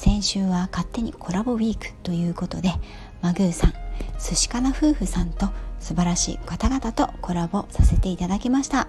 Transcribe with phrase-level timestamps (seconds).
[0.00, 2.72] 先週は勝手にコラボウィークということで
[3.20, 3.74] マグーさん
[4.18, 8.88] 寿司かな夫婦さんと素晴らしい方々とコラボさせていただきました。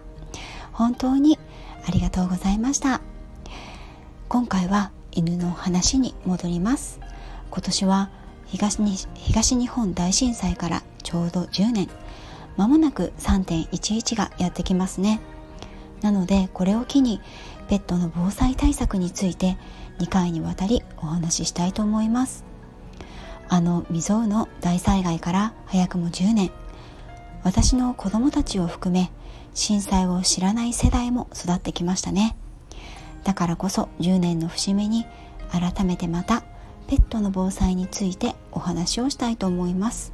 [0.72, 1.38] 本当に
[1.86, 3.02] ありがとうございました。
[4.30, 7.02] 今回は犬の話に戻ります。
[7.50, 8.10] 今年は
[8.46, 11.90] 東に東日本大震災からちょうど10年。
[12.56, 15.20] まもなく3.11がやってきますね。
[16.02, 17.20] なのでこれを機に
[17.72, 19.56] ペットの防災対策について
[20.00, 22.44] 2回にわたりお話ししたいと思います。
[23.48, 26.52] あの未曾有の大災害から早くも10年
[27.44, 29.10] 私の子供たちを含め
[29.54, 32.36] 震災を知らない世代も育ってきましたね。
[33.24, 35.06] だからこそ10年の節目に
[35.50, 36.44] 改めてまた
[36.88, 40.12] ペットの防災についてお話をしたいと思います。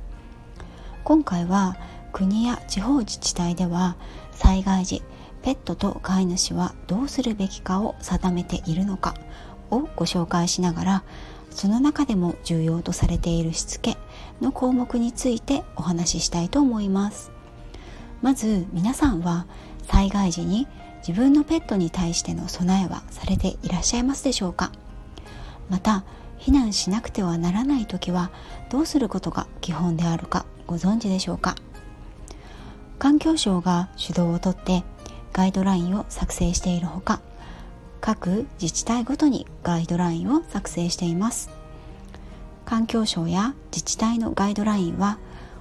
[1.04, 1.76] 今回は
[2.14, 3.96] 国や地方自治体では
[4.32, 5.02] 災害時
[5.48, 9.14] ペットと飼い主はどうするべきかを定めているのか
[9.72, 11.04] をご紹介しながら
[11.52, 13.96] その中でも重要とされているしつけ
[14.42, 17.32] の項目についてお話ししたいと思います。
[18.22, 19.48] まず皆さんは
[19.84, 20.68] 災害時に
[21.08, 24.74] 自分のペットに対しての備えはされていらっしゃいますでしょうか？
[25.70, 26.04] また
[26.40, 28.32] 避難しなくてはならない時は
[28.70, 31.56] どうすることが基本であるかご存知でしょうか？
[33.00, 34.84] 環境省が主導をとって
[35.38, 37.22] ガイドラインを作成しているほか
[38.02, 41.52] 各自治体ごとにガイドラインを作成しています。
[42.66, 45.20] 環境省や自治体のガイドラインは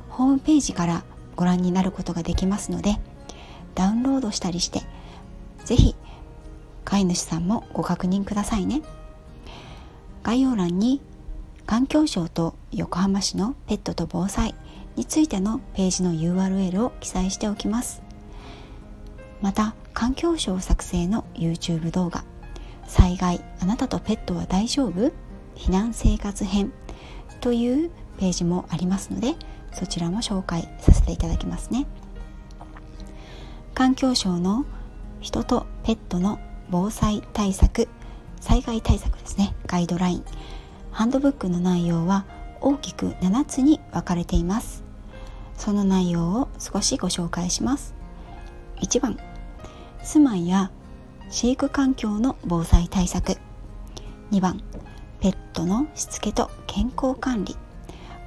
[0.08, 1.04] ホームページから
[1.36, 2.96] ご覧になることができますので
[3.74, 4.80] ダウンロードしたりして
[5.66, 5.94] 是非
[6.86, 8.80] 飼い主さんもご確認くださいね。
[10.22, 11.02] 概要欄に
[11.66, 14.54] 環境省と横浜市のペットと防災
[14.96, 18.05] についてのページの URL を記載しておきます。
[19.40, 22.24] また環境省作成の YouTube 動画
[22.86, 25.12] 災害あなたとペットは大丈夫？
[25.54, 26.72] 避難生活編
[27.40, 29.34] というページもありますので
[29.72, 31.86] そちらも紹介させていただきますね。
[33.74, 34.64] 環境省の
[35.20, 36.38] 人とペットの
[36.70, 37.88] 防災対策
[38.40, 39.54] 災害対策ですね。
[39.66, 40.24] ガイドライン。
[40.92, 42.24] ハンドブックの内容は
[42.60, 44.82] 大きく7つに分かれています。
[45.56, 47.95] その内容を少しご紹介します。
[48.80, 49.18] 1番。
[50.02, 50.70] 住まいや
[51.28, 53.38] 飼育環境の防災対策。
[54.30, 54.62] 2番。
[55.20, 57.56] ペットのしつけと健康管理。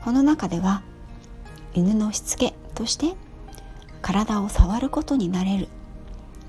[0.03, 0.81] この中では
[1.73, 3.13] 犬のしつけとして
[4.01, 5.69] 体を触ることになれる。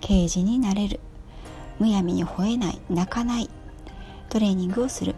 [0.01, 1.01] ケージになれる。
[1.79, 2.81] むやみに吠えない。
[2.89, 3.51] 泣かない。
[4.29, 5.15] トレーニングをする。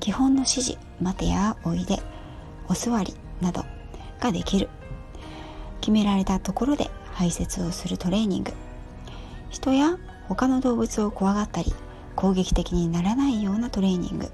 [0.00, 0.78] 基本の指示。
[1.00, 2.02] 待てやおいで。
[2.68, 3.14] お座り。
[3.40, 3.64] など。
[4.20, 4.68] ができる。
[5.80, 8.52] 決められたところで排泄をするトレーニング。
[9.50, 9.96] 人や
[10.28, 11.72] 他の動物を怖がったり
[12.16, 14.30] 攻撃的にならないようなトレーニング。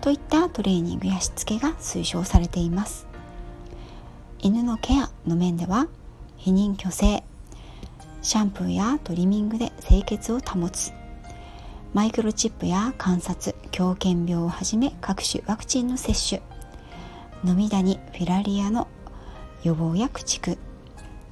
[0.00, 3.06] といったトレーニングやしつけが推奨されています。
[4.40, 5.88] 犬のケアの面では
[6.38, 7.24] 避妊去勢
[8.22, 10.92] シャンプーやトリミングで清潔を保つ。
[11.94, 16.42] マイクロチップや観察狂犬病をはじめ各種ワクチンの接種
[17.44, 18.88] 飲みダニフィラリアの
[19.62, 20.58] 予防や駆逐。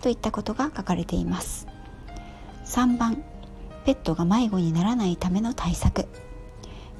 [0.06, 1.66] といったことが書かれています。
[2.64, 3.24] 3番
[3.84, 6.06] ペットが迷子にならないための対策。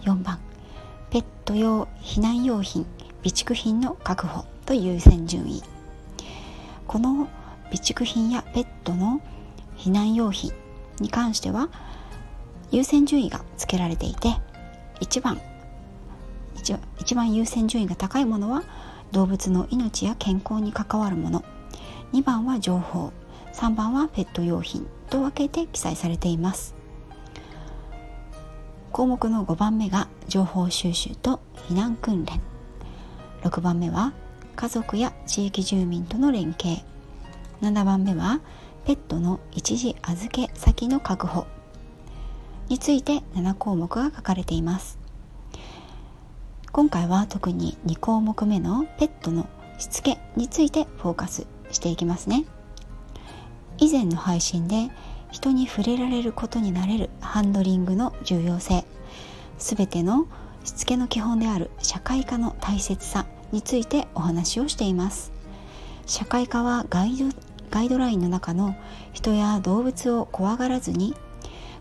[0.02, 0.40] 4番
[1.10, 2.84] ペット用避難用品
[3.22, 5.62] 備蓄品の確保と優先順位
[6.88, 7.28] この
[7.70, 9.20] 備蓄品やペットの
[9.76, 10.52] 避難用品
[10.98, 11.68] に関しては
[12.72, 14.30] 優先順位がつけられていて
[15.00, 15.40] 1番
[16.98, 18.64] 一番優先順位が高いものは
[19.12, 21.44] 動物の命や健康に関わるもの。
[22.12, 23.12] 2番は情報。
[23.52, 24.86] 3番はペット用品。
[25.10, 26.74] と分けて記載されています。
[28.92, 32.40] 項目の5番目が情報収集と避難訓練。
[33.42, 34.12] 6番目は
[34.56, 36.82] 家族や地域住民との連携。
[37.60, 38.40] 7番目は
[38.84, 41.46] ペットの一時預け先の確保。
[42.68, 44.98] について7項目が書かれています。
[46.72, 49.48] 今回は特に2項目目のペットの
[49.78, 51.55] しつけについてフォーカス。
[51.70, 52.44] していきますね。
[53.78, 54.90] 以前の配信で
[55.30, 58.84] 人に触れられることになれるハンドリングの重要性
[59.58, 60.26] すべての
[60.64, 65.32] しつけの基本である社会科の大切さについてお話をしています。
[66.06, 67.26] 社会科はガイド
[67.70, 68.76] ガイドラインの中の
[69.12, 71.14] 人や動物を怖がらずに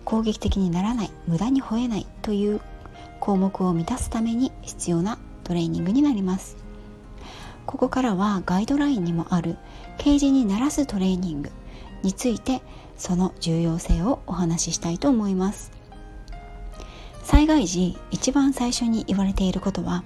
[0.04, 2.62] 攻撃的にならない無駄に吠えないという
[3.20, 6.65] 項目を満たすために必要なトレーニングになります。
[7.66, 9.58] ここからはガイドラインにもある
[9.98, 11.52] ケージに鳴らすトレーニング
[12.04, 12.62] について
[12.98, 15.72] その重要性をお話ししたいと思います。
[17.24, 20.04] 災害時一番最初に言われていることは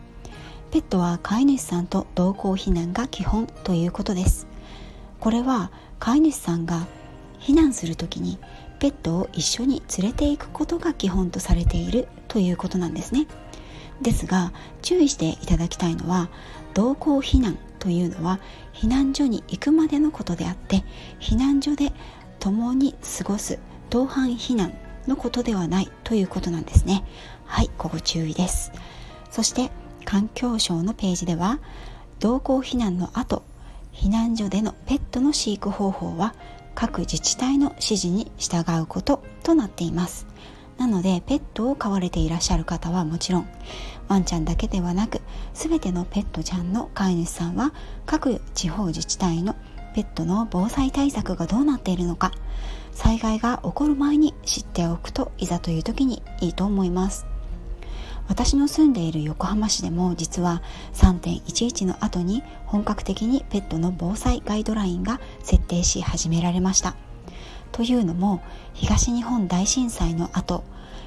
[0.72, 4.48] ペットは飼い主さんと同行避難が基本ということです。
[5.20, 6.88] これは飼い主さんが
[7.40, 8.40] 避難する時に
[8.80, 13.28] ペットを一緒に連れて行くことが基本とされているということなんですね。
[14.02, 14.52] ですが
[14.82, 16.30] 注意していただきたいのは
[16.74, 18.40] 同行避難というのは
[18.74, 20.84] 避難所に行くまでのことであって
[21.20, 21.92] 避難所で
[22.40, 23.60] 共に過ごす
[23.90, 24.74] 同伴避難
[25.08, 27.04] のことではないということなんですね。
[27.46, 28.72] はいここ注意です。
[29.32, 29.72] そして
[30.06, 31.60] 環境省のページでは
[32.20, 33.44] 同行避難の後
[33.94, 36.34] 避難所でのペットの飼育方法は
[36.76, 40.26] 各自治体の指示に従うこととなっています。
[40.80, 43.50] なのでペットを飼われていらっしゃる方はもちろん
[44.08, 45.22] ワンちゃんだけではなく
[45.54, 47.74] 全てのペットちゃんの飼い主さんは
[48.06, 49.56] 各地方自治体の
[49.94, 52.32] ペットの防災対策がどうなっているのか
[52.94, 57.26] 災害が起こる前に知っておくといざという時にいいと思います。
[58.28, 60.62] 私の住んでいる横浜市でも実は
[60.94, 66.96] 3.11の後に本格的にペットの防災ガイドラインが設定し始められました。
[67.72, 68.42] というのも
[68.74, 70.64] 東日本大震災の後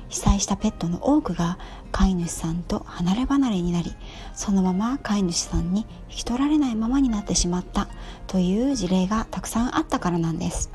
[0.09, 1.59] 被災したペットの多くが
[1.91, 3.95] 飼い主さんと離れ離れになり
[4.35, 7.89] そのまま飼い主さんに引き取られないままになってしまった
[8.27, 10.71] という事例がたくさんあったからなんです。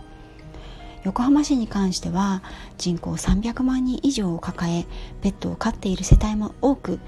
[1.04, 2.42] 横浜市に関しては
[2.78, 4.86] 人口300万人以上を抱え
[5.22, 7.00] ペットを飼っている世帯も多く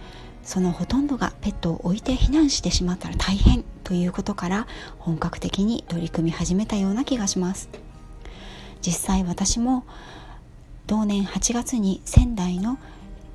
[0.43, 4.67] そのほとんどがペットを置いて避難してしまったら大変ということから
[4.99, 7.69] 本格的に取り組み始めたような気がします。
[8.81, 9.85] 実際私も
[10.87, 12.77] 同年8月に仙台の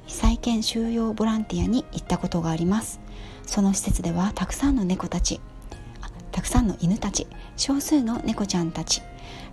[0.07, 3.01] 被災犬収容ボランティアに行ったことがあります。
[3.47, 5.41] その施設ではたくさんの猫たち
[6.33, 9.03] たくさんの犬たち少数の猫ちゃんたち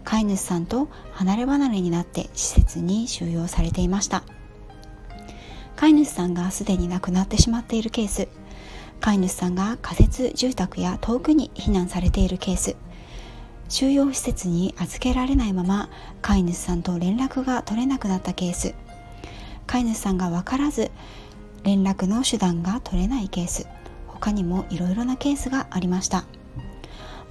[0.04, 4.24] 飼い主さんと離れ離れになって施設に収容されていました。
[5.76, 8.28] 飼い主さんがすでに亡くなってしまっているケース。
[9.00, 12.76] 飼い主さんが仮設住宅や遠くに避難されているケース。
[13.72, 15.90] 収容施設に預けられないまま
[16.22, 18.76] 飼い主さんと連絡が取れなくなったケース。
[19.66, 20.92] 飼い主さんが分からず
[21.64, 23.68] 連絡の手段が取れないケース。
[24.08, 26.26] 他にもいろいろなケースがありました。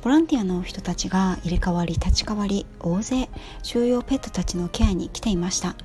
[0.03, 3.29] ボランティアの人たちが入れ替わり立ち替わり大勢
[3.63, 5.77] 収容ペットたちのケアに来ていました。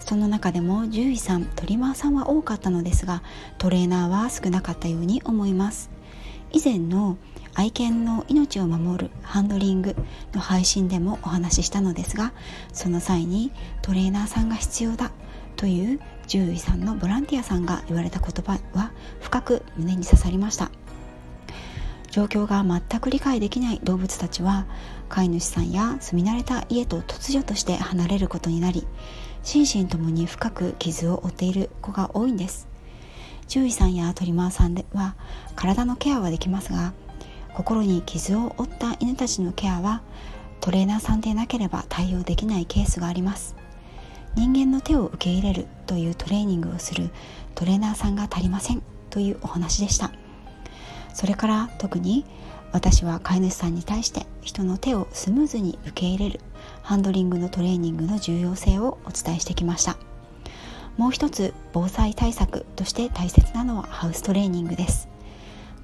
[0.00, 3.22] その中でも獣医さんトリマーさんは多かったのですが
[3.56, 5.90] トレーナーは少なかったように思います。
[6.50, 7.18] 以前の
[7.54, 9.94] 愛犬の命を守るハンドリング
[10.32, 12.32] の配信でもお話ししたのですが
[12.72, 13.52] その際に
[13.82, 15.12] トレーナーさんが必要だ
[15.56, 20.70] という獣医さんのボランティアさんが言われた言葉は深く胸に刺さりました。
[22.10, 24.66] 状況が全く理解できない動物たちは
[25.08, 28.86] 飼い主さんや住み慣れた家と突如として離れることになり
[29.42, 32.68] 心身ともに深く傷を負っている子が多いんです。
[33.48, 35.14] 獣医さんやトリマーさんでは
[35.56, 36.92] 体のケアはできますが
[37.54, 40.02] 心に傷を負った犬たちのケアは
[40.60, 43.56] トレーナーさんでなければ対応できないケースがあります。
[44.34, 47.10] 人間の手を受け入れるというトレーニングをする
[47.54, 50.10] トレーナーさんが足りませんというお話でした。
[51.12, 52.24] それから特に
[52.72, 56.40] 私は飼い主さんに対して人の手をスムーズに受け入れる
[56.82, 59.96] ハンドリングのトレーニングの重要性をお伝えしてきました。
[60.96, 65.11] もう一つ防災対策として大切なのはハウストレーニングです。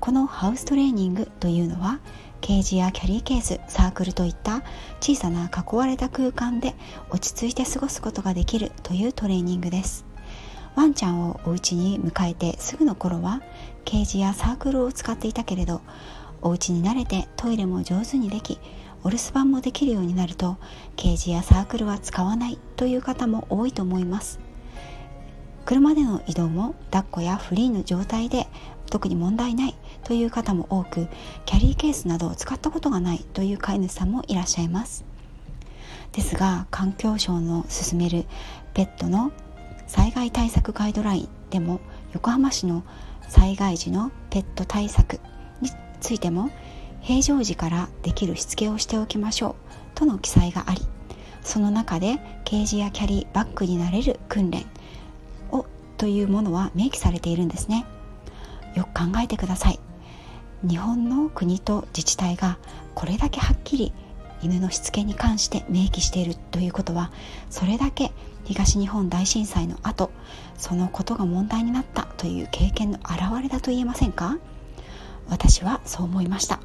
[0.01, 1.99] このハウストレーニングというのは
[2.41, 4.63] ケージやキャリーケースサークルといった
[5.01, 6.75] 小さな囲われた空間で
[7.11, 10.07] 落ち着いて過ごすことができるというトレーニングです。
[10.77, 13.43] ワンちゃんをお家に迎えてすぐの頃は
[13.85, 15.81] ケージやサークルを使っていたけれど
[16.41, 18.61] お家に慣れてトイレも上手にでき
[19.03, 20.57] お留守番もできるようになると
[20.95, 24.39] ケージやサークルは使わないという方も多いと思います。
[25.69, 28.47] 車での移動も抱っこやフリーの状態で
[28.89, 31.09] 特に問題ないという方も多く
[31.45, 35.05] キャリーケースなどを使ったことがないという飼い主さんもいらっしゃいます。
[36.13, 38.25] ですが環境省の進める
[38.75, 39.33] ペットの
[39.87, 41.81] 災害対策ガイドラインでも
[42.13, 42.83] 横浜市の
[43.29, 45.21] 災害時のペット対策
[45.61, 46.51] についても
[47.01, 49.55] 平常時からできるしつけをしておきましょう
[49.95, 50.81] との記載があり
[51.43, 54.67] その中でケージやキャリーバッグになれる訓練
[55.51, 55.67] を
[55.97, 57.87] というものは明記されているんですね。
[58.79, 59.81] よく考えてください。
[60.67, 62.59] 日本の国と自治体が
[62.95, 63.93] これだけはっきり
[64.43, 67.13] 犬のしつけに関して明記しているということは
[67.51, 68.13] それだけ
[68.45, 70.11] 東日本大震災の後
[70.57, 74.39] そのことが問題になったという経験の表れだと言えませんか？
[75.29, 76.61] 私はそう思いました。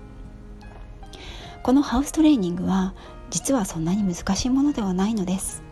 [1.63, 2.93] このハウストレーニングは
[3.29, 5.63] 実はそんなに難しいものではないのです。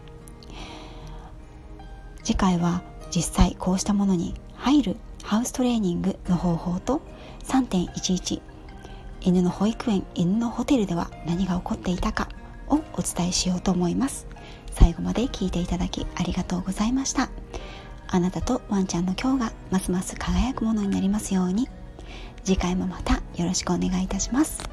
[2.24, 2.81] 次回は
[3.13, 4.98] 実際こうしたものに入る
[5.31, 7.01] ハウストレーニングの方法と
[7.45, 8.41] 3.11
[9.21, 12.27] 犬の保育園犬のホテルでは何が起こっていたか
[12.67, 14.27] をお伝えしようと思います。
[14.73, 17.29] 最後まで聞いていただきありがとうございました。
[18.09, 21.69] あなたとワンちゃんの今日がますます輝くものになりますように。
[22.43, 24.70] 次回もまたよろしくお願いいたします。